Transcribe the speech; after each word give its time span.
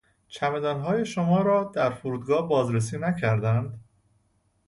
چمدانهای 0.27 1.05
شما 1.05 1.41
را 1.41 1.63
در 1.63 1.89
فرودگاه 1.89 2.47
بازرسی 2.49 2.97
نکردند. 2.97 3.79